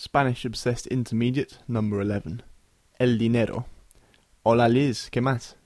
Spanish 0.00 0.46
Obsessed 0.46 0.90
Intermediate 0.90 1.56
Number 1.68 2.00
11. 2.00 2.42
El 2.98 3.18
dinero. 3.18 3.66
Hola 4.42 4.66
Liz, 4.66 5.10
¿qué 5.10 5.20
más? 5.20 5.58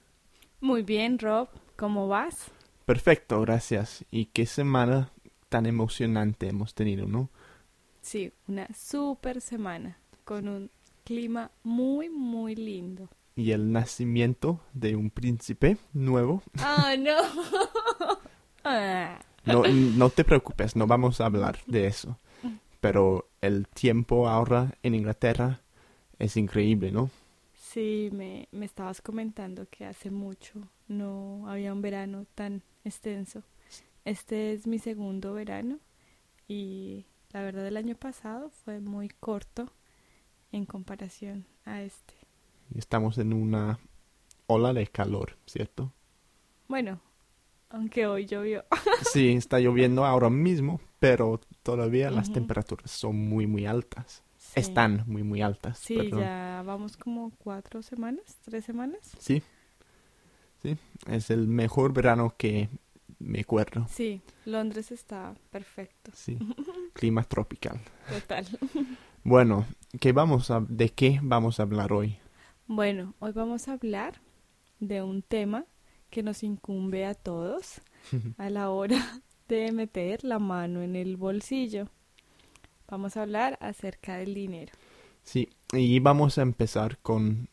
Muy 0.61 0.83
bien, 0.83 1.21
Rob. 1.21 1.49
¿Cómo 1.77 2.09
vas? 2.09 2.51
Perfecto, 2.85 3.41
gracias. 3.43 4.05
¿Y 4.11 4.25
qué 4.27 4.47
semana 4.47 5.13
tan 5.51 5.67
emocionante 5.67 6.49
hemos 6.49 6.75
tenido, 6.75 7.07
no? 7.07 7.31
Sí, 8.03 8.33
una 8.49 8.67
super 8.75 9.41
semana 9.41 9.99
con 10.25 10.49
un 10.49 10.69
clima 11.05 11.53
muy, 11.63 12.11
muy 12.11 12.57
lindo. 12.57 13.09
Y 13.37 13.53
el 13.53 13.71
nacimiento 13.71 14.61
de 14.73 14.97
un 14.97 15.11
príncipe 15.11 15.77
nuevo. 15.93 16.43
¡Ah, 16.59 16.97
no! 16.99 17.19
Ah. 18.65 19.21
No, 19.45 19.63
no 19.63 20.09
te 20.09 20.25
preocupes, 20.25 20.75
no 20.75 20.87
vamos 20.87 21.21
a 21.21 21.27
hablar 21.27 21.59
de 21.67 21.87
eso. 21.87 22.19
Pero 22.81 23.29
el 23.47 23.69
tiempo 23.69 24.29
ahora 24.29 24.77
en 24.83 24.95
Inglaterra 24.95 25.61
es 26.19 26.37
increíble, 26.37 26.91
¿no? 26.93 27.11
Sí, 27.55 28.11
me, 28.13 28.49
me 28.53 28.67
estabas 28.67 29.01
comentando 29.01 29.67
que 29.71 29.85
hace 29.85 30.11
mucho 30.11 30.69
no 30.89 31.49
había 31.49 31.73
un 31.73 31.83
verano 31.83 32.27
tan 32.35 32.63
extenso. 32.85 33.43
Este 34.05 34.53
es 34.53 34.67
mi 34.67 34.79
segundo 34.79 35.33
verano 35.33 35.79
y 36.47 37.07
la 37.33 37.43
verdad 37.43 37.67
el 37.67 37.77
año 37.77 37.97
pasado 37.97 38.51
fue 38.51 38.81
muy 38.81 39.09
corto 39.09 39.73
en 40.53 40.67
comparación 40.67 41.47
a 41.65 41.83
este. 41.83 42.15
Y 42.75 42.79
Estamos 42.79 43.19
en 43.19 43.33
una 43.33 43.79
ola 44.47 44.73
de 44.73 44.87
calor, 44.87 45.37
¿cierto? 45.47 45.93
Bueno, 46.69 47.01
aunque 47.71 48.07
hoy 48.07 48.27
llovió. 48.27 48.65
Sí, 49.13 49.33
está 49.33 49.59
lloviendo 49.59 50.05
ahora 50.05 50.31
mismo, 50.31 50.81
pero 51.05 51.39
todavía 51.63 52.11
las 52.11 52.33
temperaturas 52.33 52.91
son 52.91 53.17
muy, 53.17 53.47
muy 53.47 53.67
altas. 53.67 54.23
Sí. 54.39 54.61
Están 54.61 55.05
muy, 55.07 55.23
muy 55.23 55.43
altas. 55.43 55.79
Sí, 55.79 55.97
perdón. 55.97 56.21
ya 56.21 56.63
vamos 56.65 56.97
como 56.97 57.31
cuatro 57.37 57.83
semanas, 57.83 58.39
tres 58.43 58.65
semanas. 58.65 59.13
Sí. 59.19 59.43
Sí, 60.63 60.79
es 61.09 61.29
el 61.29 61.47
mejor 61.47 61.93
verano 61.93 62.35
que 62.39 62.71
me 63.19 63.41
acuerdo. 63.41 63.87
Sí, 63.91 64.23
Londres 64.47 64.93
está 64.93 65.35
perfecto, 65.51 66.11
Sí, 66.15 66.39
clima 66.95 67.23
tropical. 67.25 67.81
total. 68.09 68.47
Bueno, 69.27 69.65
¿qué 70.01 70.13
vamos 70.13 70.51
a, 70.51 70.61
¿de 70.69 70.91
qué 70.91 71.19
vamos 71.23 71.59
a 71.59 71.63
hablar 71.63 71.95
hoy? 71.95 72.19
Bueno, 72.67 73.15
hoy 73.21 73.33
vamos 73.33 73.69
a 73.69 73.73
hablar 73.73 74.21
de 74.81 75.03
un 75.03 75.23
tema 75.23 75.65
que 76.11 76.23
nos 76.23 76.43
incumbe 76.43 77.07
a 77.07 77.15
todos 77.15 77.81
a 78.37 78.51
la 78.51 78.69
hora 78.69 79.23
de 79.49 79.73
meter 79.73 80.25
la 80.25 80.39
mano 80.39 80.83
en 80.83 80.97
el 80.97 81.17
bolsillo. 81.17 81.89
Vamos 82.89 83.17
a 83.17 83.23
hablar 83.23 83.59
acerca 83.61 84.17
del 84.17 84.35
dinero. 84.35 84.73
Sí, 85.23 85.49
y 85.73 85.99
vamos 86.01 86.39
a 86.39 86.43
empezar 86.43 86.99
con 86.99 87.49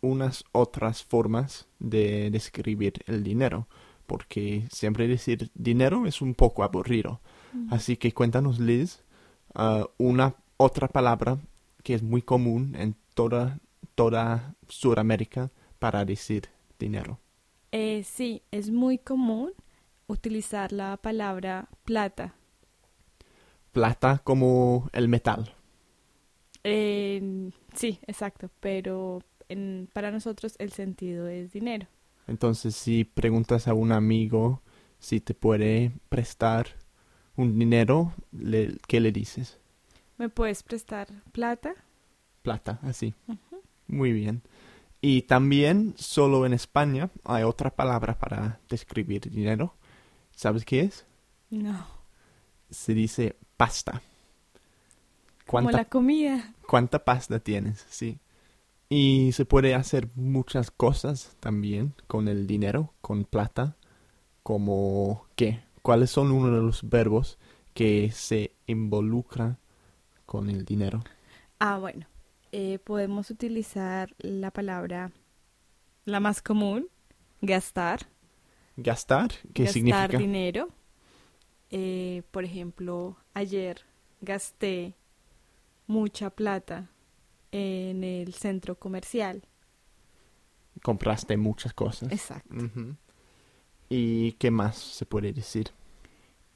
unas 0.00 0.44
otras 0.52 1.02
formas 1.02 1.66
de 1.78 2.30
describir 2.30 2.94
el 3.06 3.22
dinero, 3.22 3.66
porque 4.06 4.66
siempre 4.70 5.08
decir 5.08 5.50
dinero 5.54 6.06
es 6.06 6.22
un 6.22 6.34
poco 6.34 6.62
aburrido. 6.62 7.20
Así 7.70 7.96
que 7.96 8.12
cuéntanos, 8.12 8.58
Liz, 8.58 9.02
ah, 9.54 9.86
una 9.96 10.34
otra 10.58 10.88
palabra 10.88 11.38
que 11.82 11.94
es 11.94 12.02
muy 12.02 12.20
común 12.20 12.74
en 12.76 12.96
toda, 13.14 13.58
toda 13.94 14.54
Sudamérica 14.68 15.50
para 15.78 16.04
decir 16.04 16.48
dinero. 16.78 17.18
Eh, 17.72 18.04
sí, 18.04 18.42
es 18.50 18.70
muy 18.70 18.98
común 18.98 19.52
utilizar 20.08 20.72
la 20.72 20.96
palabra 20.96 21.68
plata. 21.84 22.34
Plata 23.72 24.18
como 24.24 24.88
el 24.92 25.06
metal. 25.08 25.54
Eh, 26.64 27.50
sí, 27.74 28.00
exacto, 28.06 28.50
pero 28.60 29.22
en- 29.48 29.88
para 29.92 30.10
nosotros 30.10 30.54
el 30.58 30.72
sentido 30.72 31.28
es 31.28 31.52
dinero. 31.52 31.86
Entonces, 32.26 32.74
si 32.74 33.04
preguntas 33.04 33.68
a 33.68 33.74
un 33.74 33.92
amigo 33.92 34.62
si 34.98 35.20
te 35.20 35.34
puede 35.34 35.92
prestar 36.08 36.68
un 37.36 37.58
dinero, 37.58 38.14
le- 38.32 38.78
¿qué 38.88 39.00
le 39.00 39.12
dices? 39.12 39.58
¿Me 40.18 40.28
puedes 40.28 40.62
prestar 40.62 41.08
plata? 41.32 41.74
Plata, 42.42 42.78
así. 42.82 43.14
Muy 43.88 44.12
bien. 44.12 44.42
Y 45.00 45.22
también, 45.22 45.94
solo 45.98 46.46
en 46.46 46.52
España, 46.54 47.10
hay 47.24 47.44
otra 47.44 47.70
palabra 47.74 48.18
para 48.18 48.60
describir 48.68 49.30
dinero. 49.30 49.74
¿Sabes 50.36 50.64
qué 50.64 50.82
es? 50.82 51.04
No. 51.50 51.86
Se 52.70 52.94
dice 52.94 53.36
pasta. 53.56 54.02
Como 55.46 55.70
¿Cuánta, 55.70 55.72
la 55.72 55.84
comida. 55.86 56.54
cuánta 56.68 57.04
pasta 57.04 57.40
tienes? 57.40 57.86
Sí. 57.90 58.20
Y 58.90 59.32
se 59.32 59.46
puede 59.46 59.74
hacer 59.74 60.10
muchas 60.16 60.70
cosas 60.70 61.36
también 61.40 61.94
con 62.08 62.28
el 62.28 62.46
dinero, 62.46 62.94
con 63.02 63.24
plata. 63.24 63.76
Como, 64.42 65.26
¿qué? 65.36 65.62
¿Cuáles 65.82 66.10
son 66.10 66.32
uno 66.32 66.54
de 66.56 66.62
los 66.62 66.88
verbos 66.88 67.38
que 67.74 68.10
se 68.12 68.56
involucran 68.66 69.58
con 70.26 70.50
el 70.50 70.64
dinero? 70.66 71.04
Ah, 71.58 71.78
bueno. 71.78 72.06
eh, 72.52 72.78
podemos 72.80 73.30
utilizar 73.30 74.14
la 74.18 74.50
palabra, 74.50 75.12
la 76.06 76.20
más 76.20 76.42
común, 76.42 76.88
gastar. 77.42 78.08
Gastar, 78.76 79.32
¿qué 79.54 79.64
gastar 79.64 79.72
significa? 79.72 80.18
dinero. 80.18 80.68
Eh, 81.70 82.22
por 82.30 82.44
ejemplo, 82.44 83.16
ayer 83.34 83.80
gasté 84.20 84.94
mucha 85.86 86.30
plata 86.30 86.90
en 87.52 88.04
el 88.04 88.34
centro 88.34 88.78
comercial. 88.78 89.42
Compraste 90.82 91.36
muchas 91.36 91.72
cosas. 91.72 92.12
Exacto. 92.12 92.54
¿Y 93.88 94.32
qué 94.32 94.50
más 94.50 94.76
se 94.76 95.06
puede 95.06 95.32
decir? 95.32 95.70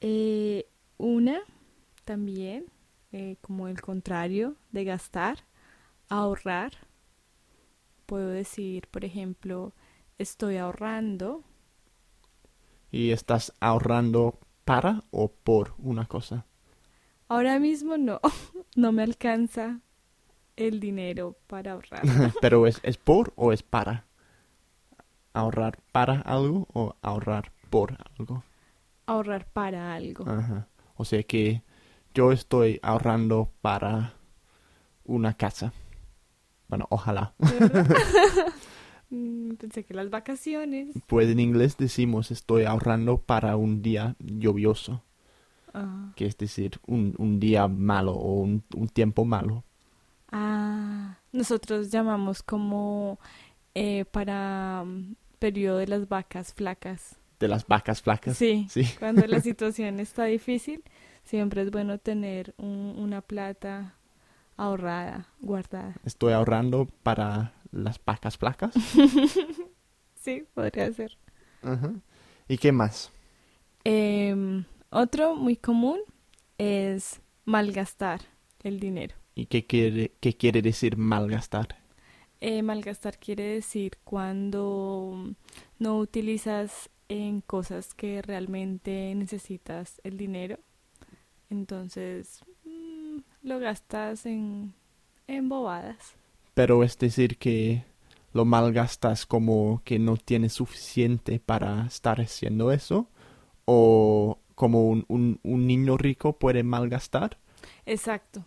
Eh, 0.01 0.67
una 0.99 1.41
también, 2.05 2.67
eh, 3.13 3.37
como 3.41 3.69
el 3.69 3.81
contrario 3.81 4.57
de 4.73 4.85
gastar, 4.85 5.45
ahorrar. 6.09 6.73
Puedo 8.07 8.29
decir, 8.29 8.89
por 8.91 9.05
ejemplo, 9.05 9.73
estoy 10.19 10.57
ahorrando. 10.59 11.45
¿Y 12.91 13.11
estás 13.13 13.53
ahorrando 13.61 14.39
para 14.65 15.03
o 15.11 15.31
por 15.31 15.75
una 15.79 16.07
cosa? 16.07 16.47
Ahora 17.29 17.59
mismo 17.59 17.97
no, 17.97 18.21
no 18.77 18.93
me 18.93 19.03
alcanza 19.03 19.81
el 20.57 20.81
dinero 20.81 21.37
para 21.47 21.73
ahorrar. 21.73 22.03
Pero 22.41 22.67
es, 22.67 22.81
es 22.83 22.97
por 22.97 23.33
o 23.37 23.53
es 23.53 23.63
para? 23.63 24.07
¿Ahorrar 25.33 25.79
para 25.93 26.21
algo 26.21 26.67
o 26.73 26.97
ahorrar 27.03 27.53
por 27.71 27.97
algo? 28.19 28.43
ahorrar 29.11 29.47
para 29.53 29.95
algo. 29.95 30.29
Ajá. 30.29 30.69
O 30.95 31.05
sea 31.05 31.23
que 31.23 31.63
yo 32.15 32.33
estoy 32.33 32.79
ahorrando 32.83 33.51
para 33.61 34.15
una 35.05 35.35
casa. 35.35 35.73
Bueno, 36.69 36.87
ojalá. 36.91 37.35
Mm, 39.11 39.55
Pensé 39.55 39.85
que 39.85 39.95
las 39.95 40.11
vacaciones. 40.11 40.95
Pues 41.07 41.29
en 41.29 41.41
inglés 41.41 41.77
decimos 41.77 42.31
estoy 42.31 42.65
ahorrando 42.65 43.19
para 43.19 43.57
un 43.57 43.83
día 43.83 44.17
lluvioso, 44.21 45.03
Ah, 45.75 46.13
que 46.17 46.27
es 46.27 46.37
decir, 46.37 46.81
un, 46.87 47.15
un 47.19 47.39
día 47.41 47.69
malo 47.69 48.13
o 48.13 48.41
un, 48.41 48.63
un 48.77 48.89
tiempo 48.89 49.25
malo. 49.25 49.65
Ah, 50.33 51.19
nosotros 51.33 51.91
llamamos 51.91 52.43
como 52.43 53.19
eh, 53.75 54.05
para 54.05 54.85
mm, 54.87 55.15
periodo 55.39 55.79
de 55.79 55.87
las 55.89 56.09
vacas 56.09 56.55
flacas. 56.55 57.17
De 57.41 57.49
las 57.49 57.67
vacas 57.67 58.03
flacas. 58.03 58.37
Sí, 58.37 58.67
Sí. 58.71 58.85
cuando 58.99 59.27
la 59.27 59.41
situación 59.43 59.99
está 60.01 60.25
difícil, 60.25 60.83
siempre 61.25 61.63
es 61.63 61.71
bueno 61.71 61.99
tener 61.99 62.55
un- 62.59 62.95
una 62.99 63.21
plata 63.23 63.95
ahorrada, 64.57 65.27
guardada. 65.41 65.95
Estoy 66.05 66.33
ahorrando 66.33 66.87
para 67.03 67.53
las 67.73 68.01
vacas 68.05 68.37
flacas. 68.37 68.75
Sí, 70.21 70.45
podría 70.53 70.93
ser. 70.93 71.17
Ajá. 71.63 71.95
¿Y 72.47 72.59
qué 72.59 72.73
más? 72.73 73.11
Em, 73.85 74.65
otro 74.91 75.35
muy 75.35 75.57
común 75.57 75.99
es 76.59 77.23
malgastar 77.47 78.21
el 78.63 78.79
dinero. 78.81 79.17
¿Y 79.35 79.47
qué 79.47 79.67
quiere, 79.67 80.13
qué 80.21 80.37
quiere 80.37 80.61
decir 80.61 80.99
malgastar? 80.99 81.79
Eh, 82.43 82.63
malgastar 82.63 83.19
quiere 83.19 83.45
decir 83.45 83.97
cuando 84.05 85.35
no 85.79 85.99
utilizas 85.99 86.91
en 87.09 87.41
cosas 87.41 87.95
que 87.95 88.21
realmente 88.21 89.15
necesitas 89.15 90.01
el 90.05 90.19
dinero. 90.19 90.59
Entonces, 91.49 92.41
mm, 92.65 93.19
lo 93.43 93.59
gastas 93.59 94.27
en, 94.27 94.75
en 95.27 95.49
bobadas. 95.49 96.15
Pero 96.61 96.85
es 96.85 96.99
decir 96.99 97.39
que 97.39 97.85
lo 98.35 98.45
malgastas 98.45 99.25
como 99.25 99.81
que 99.83 99.99
no 99.99 100.19
tienes 100.19 100.53
suficiente 100.53 101.41
para 101.41 101.87
estar 101.87 102.21
haciendo 102.21 102.71
eso. 102.71 103.09
O 103.65 104.41
como 104.55 104.87
un, 104.87 105.07
un, 105.09 105.41
un 105.43 105.67
niño 105.67 105.97
rico 105.97 106.35
puede 106.35 106.63
malgastar. 106.63 107.39
Exacto. 107.87 108.45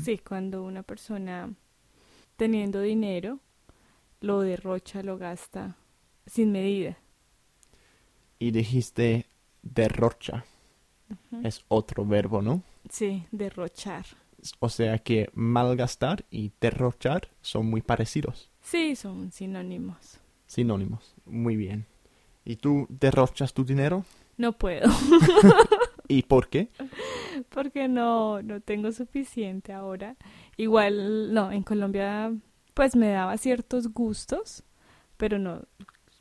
Sí, 0.00 0.18
cuando 0.18 0.62
una 0.62 0.84
persona 0.84 1.52
teniendo 2.36 2.82
dinero 2.82 3.40
lo 4.20 4.42
derrocha, 4.42 5.02
lo 5.02 5.18
gasta 5.18 5.74
sin 6.26 6.52
medida. 6.52 6.98
Y 8.38 8.52
dijiste 8.52 9.26
derrocha. 9.62 10.44
Es 11.42 11.64
otro 11.66 12.06
verbo, 12.06 12.42
¿no? 12.42 12.62
Sí, 12.88 13.26
derrochar. 13.32 14.06
O 14.58 14.68
sea 14.68 14.98
que 14.98 15.30
malgastar 15.34 16.24
y 16.30 16.52
derrochar 16.60 17.28
son 17.40 17.66
muy 17.66 17.82
parecidos. 17.82 18.50
Sí, 18.60 18.96
son 18.96 19.32
sinónimos. 19.32 20.18
Sinónimos. 20.46 21.14
Muy 21.24 21.56
bien. 21.56 21.86
¿Y 22.44 22.56
tú 22.56 22.86
derrochas 22.88 23.52
tu 23.52 23.64
dinero? 23.64 24.04
No 24.36 24.52
puedo, 24.52 24.88
¿Y 26.08 26.22
por 26.22 26.48
qué? 26.48 26.70
porque 27.50 27.86
no, 27.88 28.42
no 28.42 28.60
tengo 28.60 28.90
suficiente 28.90 29.72
ahora. 29.72 30.16
Igual, 30.56 31.32
no, 31.32 31.52
en 31.52 31.62
Colombia 31.62 32.32
pues 32.74 32.96
me 32.96 33.10
daba 33.10 33.36
ciertos 33.36 33.92
gustos, 33.92 34.64
pero 35.16 35.38
no, 35.38 35.62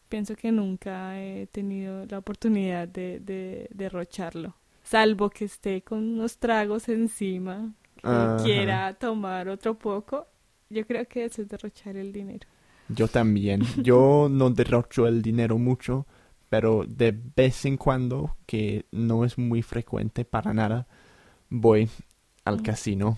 pienso 0.10 0.36
que 0.36 0.52
nunca 0.52 1.20
he 1.20 1.48
tenido 1.48 2.06
la 2.06 2.18
oportunidad 2.18 2.88
de, 2.88 3.20
de 3.20 3.70
derrocharlo. 3.74 4.56
Salvo 4.84 5.30
que 5.30 5.46
esté 5.46 5.82
con 5.82 6.00
unos 6.00 6.38
tragos 6.38 6.90
encima, 6.90 7.74
Ajá. 8.04 8.44
quiera 8.44 8.94
tomar 8.96 9.50
otro 9.50 9.78
poco, 9.78 10.28
yo 10.70 10.86
creo 10.88 11.08
que 11.08 11.26
eso 11.26 11.42
es 11.42 11.50
derrochar 11.50 11.98
el 11.98 12.12
dinero. 12.14 12.48
Yo 12.88 13.08
también. 13.08 13.62
Yo 13.84 14.28
no 14.30 14.50
derrocho 14.50 15.08
el 15.08 15.22
dinero 15.22 15.58
mucho, 15.58 16.06
pero 16.50 16.86
de 16.88 17.12
vez 17.36 17.66
en 17.66 17.78
cuando, 17.78 18.36
que 18.46 18.86
no 18.92 19.26
es 19.26 19.38
muy 19.38 19.62
frecuente 19.62 20.26
para 20.26 20.54
nada, 20.54 20.88
voy 21.50 21.90
al 22.46 22.60
Mm. 22.60 22.64
casino, 22.64 23.18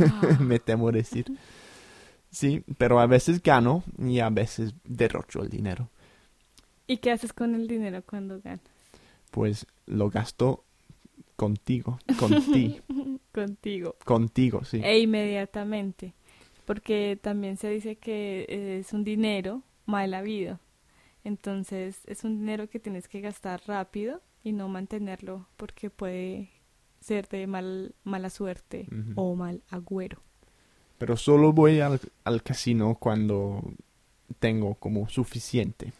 Ah, 0.00 0.36
me 0.40 0.58
temo 0.58 0.90
decir. 0.92 1.26
Sí, 2.30 2.64
pero 2.78 3.00
a 3.00 3.06
veces 3.06 3.42
gano 3.42 3.82
y 3.98 4.20
a 4.20 4.30
veces 4.30 4.74
derrocho 4.84 5.42
el 5.42 5.48
dinero. 5.50 5.88
¿Y 6.88 6.96
qué 6.98 7.12
haces 7.12 7.32
con 7.32 7.54
el 7.54 7.68
dinero 7.68 8.02
cuando 8.04 8.40
ganas? 8.40 8.60
Pues 9.30 9.66
lo 9.86 10.10
gasto 10.10 10.64
contigo, 11.36 11.98
contigo, 12.18 12.76
Contigo. 13.32 13.96
contigo, 14.04 14.64
sí. 14.64 14.80
E 14.82 14.98
inmediatamente. 14.98 16.14
Porque 16.64 17.18
también 17.20 17.56
se 17.56 17.68
dice 17.70 17.96
que 17.96 18.78
es 18.80 18.92
un 18.92 19.04
dinero 19.04 19.62
mal 19.84 20.14
habido. 20.14 20.58
Entonces 21.22 22.00
es 22.06 22.24
un 22.24 22.38
dinero 22.38 22.68
que 22.68 22.80
tienes 22.80 23.08
que 23.08 23.20
gastar 23.20 23.60
rápido 23.66 24.20
y 24.42 24.52
no 24.52 24.68
mantenerlo 24.68 25.46
porque 25.56 25.90
puede 25.90 26.50
ser 27.00 27.28
de 27.28 27.46
mal, 27.46 27.94
mala 28.04 28.30
suerte 28.30 28.88
o 29.14 29.34
mal 29.36 29.62
agüero. 29.70 30.22
Pero 30.98 31.16
solo 31.16 31.52
voy 31.52 31.80
al, 31.80 32.00
al 32.24 32.42
casino 32.42 32.96
cuando 32.98 33.62
tengo 34.38 34.74
como 34.76 35.08
suficiente. 35.08 35.92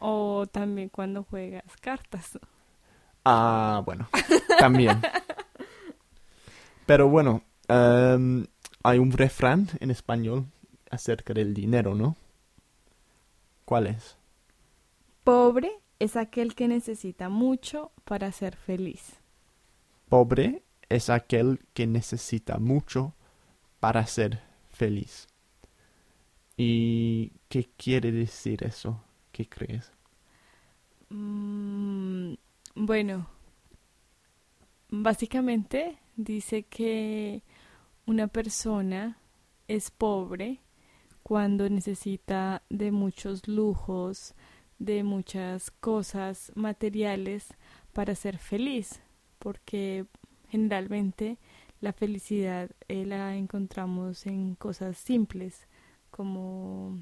O 0.00 0.46
también 0.50 0.88
cuando 0.88 1.24
juegas 1.24 1.64
cartas. 1.80 2.38
Ah, 3.24 3.82
bueno, 3.84 4.08
también. 4.58 5.00
Pero 6.86 7.08
bueno, 7.08 7.42
em, 7.68 8.46
hay 8.82 8.98
un 8.98 9.12
refrán 9.12 9.68
en 9.80 9.90
español 9.90 10.46
acerca 10.90 11.32
del 11.32 11.54
dinero, 11.54 11.94
¿no? 11.94 12.16
¿Cuál 13.64 13.86
es? 13.86 14.16
Pobre 15.22 15.70
es 16.00 16.16
aquel 16.16 16.54
que 16.54 16.66
necesita 16.66 17.28
mucho 17.28 17.92
para 18.04 18.32
ser 18.32 18.56
feliz. 18.56 19.20
Pobre 20.08 20.64
es 20.88 21.10
aquel 21.10 21.60
que 21.74 21.86
necesita 21.86 22.58
mucho 22.58 23.14
para 23.78 24.06
ser 24.06 24.40
feliz. 24.70 25.28
¿Y 26.56 27.32
qué 27.48 27.70
quiere 27.76 28.10
decir 28.12 28.64
eso? 28.64 29.02
¿Qué 29.30 29.48
crees? 29.48 29.92
Mm, 31.10 32.19
bueno, 32.90 33.28
básicamente 34.88 36.00
dice 36.16 36.64
que 36.64 37.44
una 38.04 38.26
persona 38.26 39.16
es 39.68 39.92
pobre 39.92 40.58
cuando 41.22 41.70
necesita 41.70 42.64
de 42.68 42.90
muchos 42.90 43.46
lujos, 43.46 44.34
de 44.80 45.04
muchas 45.04 45.70
cosas 45.70 46.50
materiales 46.56 47.54
para 47.92 48.16
ser 48.16 48.38
feliz, 48.38 49.00
porque 49.38 50.06
generalmente 50.48 51.38
la 51.80 51.92
felicidad 51.92 52.72
eh, 52.88 53.06
la 53.06 53.36
encontramos 53.36 54.26
en 54.26 54.56
cosas 54.56 54.98
simples, 54.98 55.68
como 56.10 57.00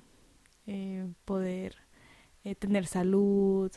eh, 0.66 1.10
poder 1.24 1.76
eh, 2.44 2.54
tener 2.54 2.86
salud, 2.86 3.72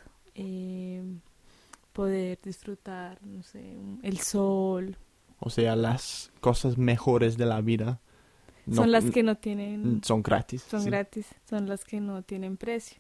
poder 1.94 2.40
disfrutar, 2.44 3.22
no 3.26 3.44
sé, 3.44 3.76
el 4.04 4.18
sol. 4.20 4.98
O 5.40 5.50
sea, 5.50 5.76
las 5.76 6.32
cosas 6.40 6.78
mejores 6.78 7.38
de 7.38 7.46
la 7.46 7.62
vida 7.62 8.00
no- 8.66 8.76
son 8.76 8.92
las 8.92 9.10
que 9.10 9.24
no 9.24 9.36
tienen, 9.38 10.02
son 10.04 10.22
gratis. 10.22 10.62
son 10.70 10.82
sí. 10.82 10.90
gratis, 10.90 11.28
son 11.50 11.68
las 11.68 11.84
que 11.84 12.00
no 12.00 12.22
tienen 12.24 12.58
precio. 12.58 13.00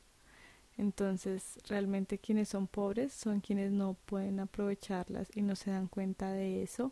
Entonces, 0.77 1.59
realmente 1.67 2.17
quienes 2.17 2.49
son 2.49 2.65
pobres 2.67 3.13
son 3.13 3.41
quienes 3.41 3.71
no 3.71 3.93
pueden 4.05 4.39
aprovecharlas 4.39 5.29
y 5.35 5.41
no 5.43 5.55
se 5.55 5.69
dan 5.69 5.87
cuenta 5.87 6.31
de 6.31 6.63
eso 6.63 6.91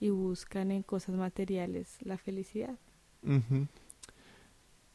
y 0.00 0.08
buscan 0.10 0.70
en 0.70 0.82
cosas 0.82 1.16
materiales 1.16 1.96
la 2.00 2.16
felicidad. 2.16 2.78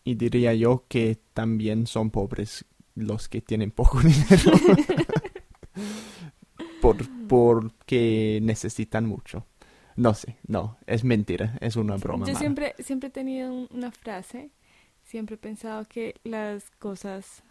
Y 0.03 0.15
diría 0.15 0.53
yo 0.55 0.85
que 0.87 1.19
también 1.33 1.85
son 1.85 2.09
pobres 2.09 2.65
los 2.95 3.29
que 3.29 3.41
tienen 3.41 3.69
poco 3.71 3.99
dinero. 4.01 4.51
Por, 7.31 7.71
porque 7.73 8.39
necesitan 8.43 9.05
mucho. 9.05 9.45
No 9.95 10.13
sé, 10.13 10.37
no, 10.47 10.77
es 10.85 11.03
mentira, 11.03 11.57
es 11.61 11.75
una 11.75 11.97
broma. 11.97 12.25
Yo 12.25 12.33
mala. 12.33 12.39
siempre, 12.39 12.75
siempre 12.79 13.07
he 13.07 13.11
tenido 13.11 13.51
un- 13.53 13.67
una 13.71 13.91
frase, 13.91 14.49
siempre 15.03 15.35
he 15.35 15.37
pensado 15.37 15.85
que 15.87 16.15
las 16.23 16.69
cosas 16.79 17.43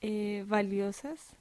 eh, 0.00 0.44
valiosas 0.46 1.34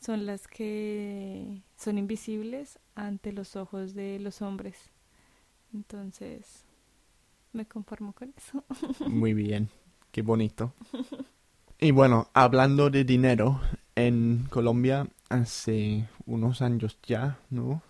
son 0.00 0.26
las 0.26 0.46
que 0.48 1.62
son 1.76 1.98
invisibles 1.98 2.78
ante 2.94 3.32
los 3.32 3.56
ojos 3.56 3.94
de 3.94 4.18
los 4.18 4.42
hombres. 4.42 4.76
Entonces, 5.74 6.64
me 7.52 7.66
conformo 7.66 8.12
con 8.12 8.32
eso. 8.36 8.64
Muy 9.08 9.34
bien, 9.34 9.68
qué 10.10 10.22
bonito. 10.22 10.72
Y 11.78 11.90
bueno, 11.90 12.28
hablando 12.34 12.90
de 12.90 13.04
dinero, 13.04 13.60
en 13.96 14.46
Colombia 14.50 15.08
hace 15.32 16.08
unos 16.26 16.62
años 16.62 16.98
ya, 17.02 17.38
¿no? 17.50 17.82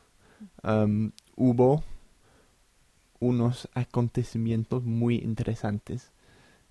Hubo 1.37 1.83
unos 3.21 3.69
acontecimientos 3.75 4.83
muy 4.85 5.17
interesantes. 5.17 6.13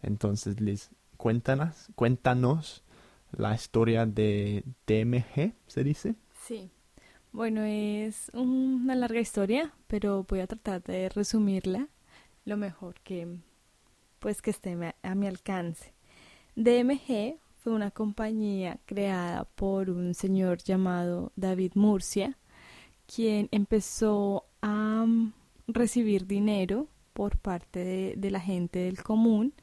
Entonces, 0.02 0.60
Liz, 0.60 0.90
cuéntanos, 1.18 1.90
cuéntanos 1.96 2.84
la 3.32 3.54
historia 3.54 4.06
de 4.06 4.64
DMG, 4.88 5.54
¿se 5.68 5.84
dice? 5.84 6.16
Sí. 6.46 6.72
Bueno, 7.32 7.62
es 7.64 8.30
una 8.34 8.96
larga 8.96 9.20
historia, 9.22 9.74
pero 9.88 10.26
voy 10.28 10.42
a 10.42 10.48
tratar 10.48 10.84
de 10.84 11.08
resumirla 11.08 11.88
lo 12.44 12.58
mejor 12.58 12.96
que 13.02 13.38
pues 14.20 14.42
que 14.42 14.52
esté 14.52 14.78
a 15.02 15.16
mi 15.16 15.28
alcance. 15.28 15.94
DMG 16.56 17.40
fue 17.62 17.74
una 17.74 17.92
compañía 17.92 18.80
creada 18.86 19.44
por 19.44 19.92
un 19.92 20.16
señor 20.16 20.64
llamado 20.64 21.32
David 21.36 21.74
Murcia, 21.76 22.38
quien 23.06 23.50
empezó 23.52 24.46
a 24.62 25.06
mm, 25.06 25.34
recibir 25.68 26.26
dinero 26.26 26.88
por 27.14 27.38
parte 27.38 28.16
de, 28.18 28.32
la 28.32 28.40
gente 28.40 28.80
del 28.80 29.04
común 29.04 29.54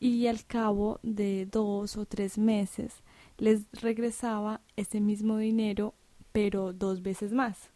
y 0.00 0.26
al 0.26 0.46
cabo 0.46 1.00
de 1.02 1.44
dos 1.44 1.98
o 1.98 2.06
tres 2.06 2.38
meses 2.38 2.94
les 3.36 3.66
regresaba 3.72 4.62
ese 4.76 5.00
mismo 5.00 5.36
dinero 5.36 5.92
pero 6.32 6.72
dos 6.72 7.02
veces 7.02 7.32
más. 7.32 7.70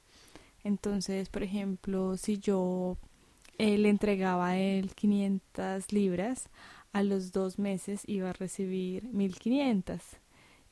Entonces, 0.65 1.29
por 1.29 1.43
ejemplo, 1.43 2.17
si 2.17 2.39
yo 2.39 2.97
eh, 3.59 3.77
le 3.77 3.91
entregaba 3.91 4.49
a 4.49 4.59
él 4.59 4.95
500 4.95 5.93
libras, 5.93 6.49
a 6.93 7.03
los 7.03 7.33
dos 7.33 7.59
meses 7.59 8.03
iba 8.07 8.31
a 8.31 8.33
recibir 8.33 9.05
1500. 9.05 10.01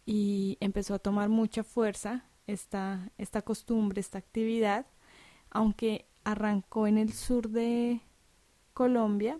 Y 0.04 0.56
empezó 0.61 0.94
a 0.94 0.99
tomar 0.99 1.28
mucha 1.28 1.64
fuerza 1.64 2.25
esta, 2.46 3.11
esta 3.18 3.42
costumbre, 3.42 4.00
esta 4.00 4.18
actividad, 4.18 4.87
aunque 5.50 6.06
arrancó 6.25 6.87
en 6.87 6.99
el 6.99 7.12
sur 7.12 7.49
de 7.49 8.00
Colombia, 8.73 9.38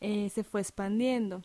eh, 0.00 0.30
se 0.30 0.44
fue 0.44 0.60
expandiendo. 0.60 1.42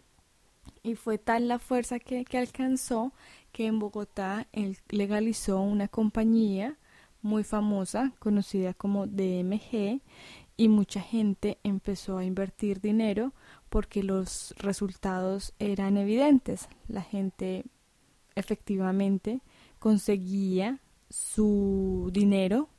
Y 0.83 0.95
fue 0.95 1.17
tal 1.17 1.47
la 1.47 1.59
fuerza 1.59 1.99
que, 1.99 2.25
que 2.25 2.37
alcanzó 2.37 3.13
que 3.51 3.65
en 3.67 3.79
Bogotá 3.79 4.47
él 4.51 4.77
legalizó 4.89 5.61
una 5.61 5.87
compañía 5.87 6.77
muy 7.21 7.43
famosa, 7.43 8.13
conocida 8.19 8.73
como 8.73 9.07
DMG, 9.07 10.01
y 10.57 10.67
mucha 10.69 11.01
gente 11.01 11.57
empezó 11.63 12.17
a 12.17 12.25
invertir 12.25 12.79
dinero 12.79 13.33
porque 13.75 14.03
los 14.03 14.55
resultados 14.57 15.53
eran 15.59 15.97
evidentes. 15.97 16.69
La 16.87 17.01
gente 17.01 17.65
efectivamente 18.33 19.41
conseguía 19.79 20.79
su 21.09 22.09
dinero 22.13 22.69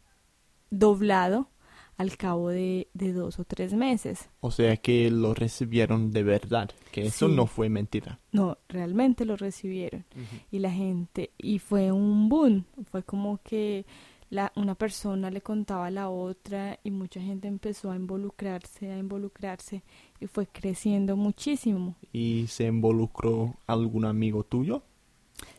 doblado 0.71 1.51
al 1.99 2.17
cabo 2.17 2.49
de, 2.49 2.89
dos 2.95 3.39
o 3.39 3.45
tres 3.45 3.75
meses. 3.75 4.31
O 4.41 4.51
sea 4.51 4.79
que 4.79 5.11
lo 5.11 5.35
recibieron 5.35 6.13
de 6.13 6.23
verdad, 6.23 6.71
que 6.93 7.05
eso 7.05 7.29
no 7.29 7.47
fue 7.47 7.69
mentira. 7.69 8.19
No, 8.33 8.57
realmente 8.67 9.27
lo 9.27 9.37
recibieron. 9.37 10.07
Y 10.51 10.61
la 10.61 10.71
gente, 10.71 11.31
y 11.37 11.59
fue 11.59 11.93
un 11.93 12.31
boom, 12.31 12.65
fue 12.91 13.03
como 13.03 13.39
que 13.43 13.85
la, 14.31 14.53
una 14.57 14.75
persona 14.75 15.31
le 15.31 15.41
contaba 15.41 15.87
a 15.87 15.91
la 15.91 16.09
otra 16.09 16.79
y 16.83 16.91
mucha 16.91 17.21
gente 17.21 17.49
empezó 17.49 17.91
a 17.91 17.97
involucrarse, 17.97 18.91
a 18.91 18.99
involucrarse 18.99 19.83
y 20.21 20.27
fue 20.27 20.47
creciendo 20.47 21.17
muchísimo. 21.17 21.97
¿Y 22.13 22.47
se 22.49 22.65
involucró 22.65 23.55
algún 23.67 24.05
amigo 24.05 24.43
tuyo? 24.43 24.83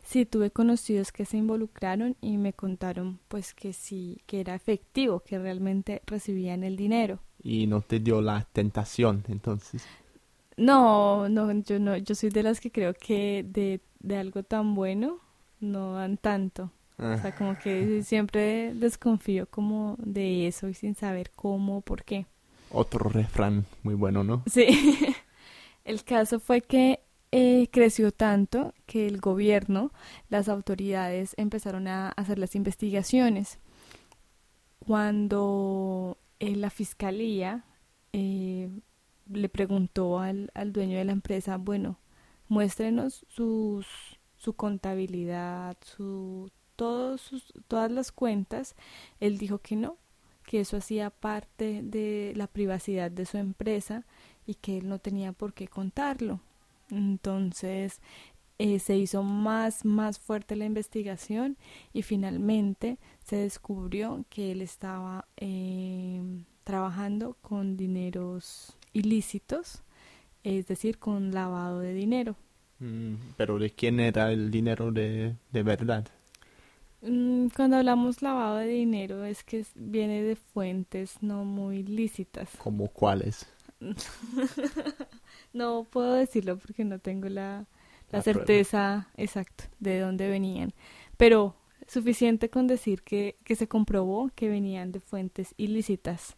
Sí, 0.02 0.26
tuve 0.26 0.50
conocidos 0.50 1.12
que 1.12 1.24
se 1.24 1.36
involucraron 1.36 2.16
y 2.20 2.38
me 2.38 2.52
contaron 2.52 3.20
pues 3.28 3.54
que 3.54 3.72
sí, 3.72 4.20
que 4.26 4.40
era 4.40 4.54
efectivo, 4.54 5.20
que 5.20 5.38
realmente 5.38 6.02
recibían 6.06 6.64
el 6.64 6.76
dinero. 6.76 7.20
¿Y 7.42 7.66
no 7.66 7.80
te 7.82 8.00
dio 8.00 8.20
la 8.20 8.46
tentación 8.52 9.24
entonces? 9.28 9.86
No, 10.56 11.28
no, 11.28 11.52
yo 11.60 11.78
no, 11.78 11.96
yo 11.96 12.14
soy 12.14 12.30
de 12.30 12.42
las 12.42 12.60
que 12.60 12.72
creo 12.72 12.94
que 12.94 13.44
de, 13.48 13.80
de 14.00 14.16
algo 14.16 14.42
tan 14.42 14.74
bueno 14.74 15.18
no 15.60 15.94
dan 15.94 16.16
tanto. 16.16 16.72
O 16.98 17.16
sea, 17.16 17.34
como 17.34 17.56
que 17.58 17.98
ah. 18.00 18.04
siempre 18.04 18.74
desconfío 18.74 19.46
como 19.46 19.96
de 19.98 20.48
eso 20.48 20.68
y 20.68 20.74
sin 20.74 20.94
saber 20.94 21.30
cómo, 21.34 21.80
por 21.80 22.04
qué. 22.04 22.26
Otro 22.70 23.08
refrán 23.08 23.66
muy 23.82 23.94
bueno, 23.94 24.24
¿no? 24.24 24.42
Sí. 24.50 24.66
El 25.84 26.04
caso 26.04 26.40
fue 26.40 26.60
que 26.60 27.00
eh, 27.30 27.68
creció 27.70 28.10
tanto 28.10 28.74
que 28.86 29.06
el 29.06 29.20
gobierno, 29.20 29.92
las 30.28 30.48
autoridades 30.48 31.34
empezaron 31.38 31.86
a 31.88 32.10
hacer 32.10 32.38
las 32.38 32.54
investigaciones. 32.54 33.58
Cuando 34.80 36.18
eh, 36.40 36.56
la 36.56 36.70
fiscalía 36.70 37.64
eh, 38.12 38.70
le 39.30 39.48
preguntó 39.48 40.20
al, 40.20 40.50
al, 40.54 40.72
dueño 40.72 40.98
de 40.98 41.04
la 41.04 41.12
empresa, 41.12 41.58
bueno, 41.58 41.98
muéstrenos 42.48 43.26
sus, 43.28 43.86
su 44.36 44.54
contabilidad, 44.54 45.76
su, 45.82 46.50
todos 46.78 47.20
sus, 47.20 47.52
todas 47.66 47.90
las 47.90 48.12
cuentas, 48.12 48.76
él 49.18 49.36
dijo 49.36 49.58
que 49.58 49.74
no, 49.74 49.96
que 50.44 50.60
eso 50.60 50.76
hacía 50.76 51.10
parte 51.10 51.82
de 51.82 52.32
la 52.36 52.46
privacidad 52.46 53.10
de 53.10 53.26
su 53.26 53.36
empresa 53.36 54.06
y 54.46 54.54
que 54.54 54.78
él 54.78 54.88
no 54.88 55.00
tenía 55.00 55.32
por 55.32 55.54
qué 55.54 55.66
contarlo. 55.66 56.38
Entonces 56.88 58.00
eh, 58.58 58.78
se 58.78 58.96
hizo 58.96 59.24
más, 59.24 59.84
más 59.84 60.20
fuerte 60.20 60.54
la 60.54 60.66
investigación 60.66 61.56
y 61.92 62.02
finalmente 62.02 62.98
se 63.24 63.36
descubrió 63.36 64.24
que 64.30 64.52
él 64.52 64.62
estaba 64.62 65.26
eh, 65.36 66.22
trabajando 66.62 67.36
con 67.42 67.76
dineros 67.76 68.76
ilícitos, 68.92 69.82
es 70.44 70.68
decir, 70.68 70.98
con 70.98 71.32
lavado 71.34 71.80
de 71.80 71.92
dinero. 71.92 72.36
Mm, 72.78 73.14
pero 73.36 73.58
¿de 73.58 73.70
quién 73.70 73.98
era 73.98 74.30
el 74.30 74.52
dinero 74.52 74.92
de, 74.92 75.34
de 75.50 75.62
verdad? 75.64 76.06
Mm, 77.02 77.48
cuando 77.54 77.76
hablamos 77.76 78.22
lavado 78.22 78.56
de 78.56 78.66
dinero 78.66 79.24
es 79.24 79.44
que 79.44 79.64
viene 79.74 80.22
de 80.22 80.36
fuentes 80.36 81.22
no 81.22 81.44
muy 81.44 81.82
lícitas. 81.82 82.50
¿Como 82.58 82.88
cuáles? 82.88 83.46
no 85.52 85.84
puedo 85.84 86.14
decirlo 86.14 86.58
porque 86.58 86.84
no 86.84 86.98
tengo 86.98 87.28
la, 87.28 87.66
la, 88.10 88.22
certeza 88.22 89.08
exacta 89.16 89.70
de 89.78 90.00
dónde 90.00 90.28
venían. 90.28 90.74
Pero 91.16 91.54
suficiente 91.86 92.50
con 92.50 92.66
decir 92.66 93.02
que, 93.02 93.36
que 93.44 93.56
se 93.56 93.68
comprobó 93.68 94.30
que 94.34 94.48
venían 94.48 94.92
de 94.92 95.00
fuentes 95.00 95.54
ilícitas, 95.56 96.36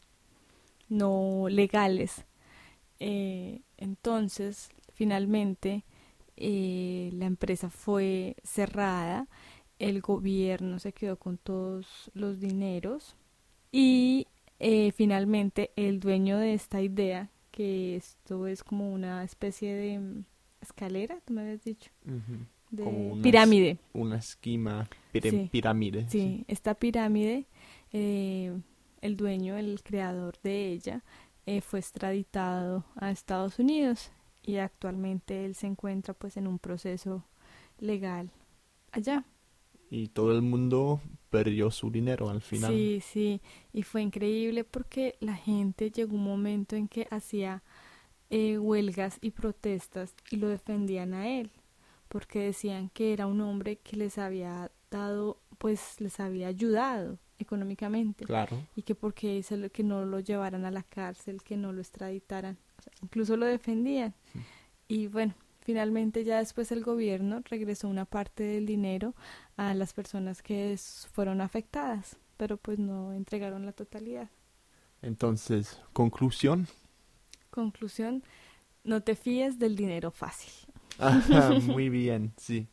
no 0.88 1.46
legales. 1.48 2.24
Eh, 2.98 3.62
entonces, 3.78 4.68
finalmente, 4.92 5.84
eh, 6.36 7.10
la 7.14 7.26
empresa 7.26 7.70
fue 7.70 8.36
cerrada, 8.44 9.28
el 9.80 10.02
gobierno 10.02 10.78
se 10.78 10.92
quedó 10.92 11.16
con 11.16 11.38
todos 11.38 12.10
los 12.14 12.38
dineros 12.38 13.16
y 13.72 14.28
eh, 14.60 14.92
finalmente 14.92 15.72
el 15.75 16.00
dueño 16.00 16.38
de 16.38 16.52
esta 16.52 16.82
idea, 16.82 17.30
que 17.50 17.96
esto 17.96 18.46
es 18.46 18.62
como 18.62 18.92
una 18.92 19.25
especie 19.25 19.75
de 19.75 19.99
mm, 19.99 20.25
escalera, 20.60 21.18
tú 21.25 21.32
me 21.32 21.40
habías 21.40 21.64
dicho, 21.64 21.90
de 22.70 23.18
pirámide. 23.22 23.78
Una 23.94 24.18
esquema 24.18 24.88
pirámide. 25.50 26.06
Sí, 26.10 26.44
esta 26.46 26.75
pirámide, 26.75 27.46
eh, 27.92 28.52
el 29.00 29.16
dueño, 29.16 29.56
el 29.56 29.82
creador 29.82 30.38
de 30.42 30.72
ella, 30.72 31.02
eh, 31.46 31.62
fue 31.62 31.78
extraditado 31.78 32.84
a 32.96 33.10
Estados 33.10 33.58
Unidos 33.58 34.12
y 34.42 34.58
actualmente 34.58 35.46
él 35.46 35.54
se 35.54 35.66
encuentra 35.66 36.12
pues 36.12 36.37
en 36.37 36.46
un 36.46 36.58
proceso 36.58 37.25
legal 37.78 38.30
allá 38.92 39.25
y 39.90 40.09
todo 40.09 40.32
el 40.32 40.42
mundo 40.42 41.00
perdió 41.30 41.70
su 41.70 41.90
dinero 41.90 42.30
al 42.30 42.40
final. 42.40 42.73
Sí, 42.73 43.00
sí, 43.00 43.40
y 43.73 43.82
fue 43.82 44.02
increíble 44.02 44.64
porque 44.64 45.16
la 45.20 45.35
gente 45.35 45.90
llegó 45.90 46.14
un 46.14 46.25
momento 46.25 46.76
en 46.76 46.88
que 46.88 47.09
hacía 47.11 47.62
eh, 48.30 48.59
huelgas 48.59 49.18
y 49.20 49.32
protestas 49.32 50.14
y 50.30 50.37
lo 50.37 50.49
defendían 50.49 51.12
a 51.14 51.28
él, 51.28 51.50
porque 52.09 52.40
decían 52.40 52.90
que 52.90 53.12
era 53.12 53.26
un 53.26 53.40
hombre 53.40 53.76
que 53.76 53.97
les 53.97 54.18
había 54.18 54.70
dado, 54.90 55.38
pues 55.59 56.00
les 56.00 56.20
había 56.20 56.49
ayudado 56.49 57.18
económicamente. 57.38 58.25
Claro. 58.25 58.64
Y 58.76 58.82
que 58.82 58.94
porque 58.94 59.44
que 59.73 59.82
no 59.82 60.04
lo 60.04 60.20
llevaran 60.20 60.64
a 60.64 60.70
la 60.70 60.85
cárcel, 60.85 61.42
que 61.42 61.56
no 61.56 61.73
lo 61.73 61.80
extraditaran, 61.80 62.59
incluso 63.02 63.37
lo 63.37 63.47
defendían. 63.47 64.14
Y 64.88 65.06
bueno, 65.06 65.35
Finalmente 65.70 66.25
ya 66.25 66.38
después 66.38 66.73
el 66.73 66.82
gobierno 66.82 67.42
regresó 67.44 67.88
una 67.88 68.06
parte 68.06 68.42
del 68.42 68.66
dinero 68.66 69.14
a 69.60 69.74
las 69.74 69.92
personas 69.92 70.40
que 70.40 70.74
fueron 71.12 71.42
afectadas, 71.42 72.16
pero 72.38 72.56
pues 72.56 72.78
no 72.78 73.12
entregaron 73.12 73.66
la 73.66 73.72
totalidad. 73.72 74.30
Entonces, 75.02 75.78
conclusión. 75.92 76.66
Conclusión, 77.50 78.24
no 78.84 79.02
te 79.02 79.14
fíes 79.14 79.58
del 79.58 79.76
dinero 79.76 80.12
fácil. 80.12 80.50
muy 81.66 81.90
bien, 81.90 82.32
sí. 82.38 82.68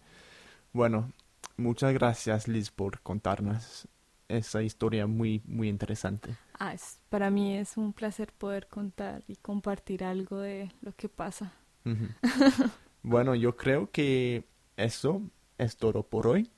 Bueno, 0.71 1.11
muchas 1.57 1.93
gracias 1.93 2.47
Liz 2.47 2.71
por 2.71 3.01
contarnos 3.01 3.89
esa 4.29 4.63
historia 4.63 5.07
muy, 5.07 5.41
muy 5.45 5.67
interesante. 5.67 6.37
Ah, 6.57 6.73
es, 6.73 6.99
para 7.09 7.29
mí 7.29 7.57
es 7.57 7.75
un 7.75 7.91
placer 7.91 8.31
poder 8.31 8.67
contar 8.67 9.25
y 9.27 9.35
compartir 9.35 10.05
algo 10.05 10.39
de 10.39 10.71
lo 10.79 10.93
que 10.93 11.09
pasa. 11.09 11.51
bueno, 13.03 13.35
yo 13.35 13.57
creo 13.57 13.91
que 13.91 14.45
eso 14.77 15.21
es 15.57 15.75
todo 15.75 16.03
por 16.03 16.27
hoy. 16.27 16.49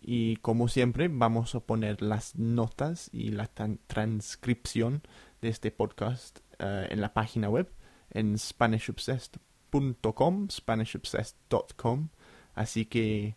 Y 0.00 0.36
como 0.36 0.68
siempre, 0.68 1.08
vamos 1.08 1.54
a 1.54 1.60
poner 1.60 2.02
las 2.02 2.36
notas 2.36 3.10
y 3.12 3.30
la 3.30 3.48
transcripción 3.86 5.02
de 5.40 5.48
este 5.48 5.70
podcast 5.70 6.40
eh, 6.58 6.88
en 6.90 7.00
la 7.00 7.12
página 7.12 7.48
web 7.48 7.70
en 8.10 8.38
SpanishObsessed.com, 8.38 10.48
SpanishObsessed.com. 10.48 12.08
Así 12.54 12.86
que, 12.86 13.36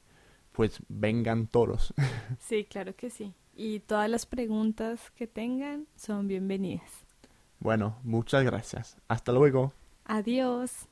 pues, 0.51 0.79
vengan 0.87 1.47
todos. 1.47 1.93
Sí, 2.39 2.65
claro 2.65 2.95
que 2.95 3.09
sí. 3.09 3.33
Y 3.55 3.79
todas 3.81 4.09
las 4.09 4.25
preguntas 4.25 5.11
que 5.11 5.27
tengan 5.27 5.85
son 5.95 6.27
bienvenidas. 6.27 6.89
Bueno, 7.59 7.99
muchas 8.03 8.43
gracias. 8.45 8.97
Hasta 9.09 9.33
luego. 9.33 9.73
Adiós. 10.05 10.87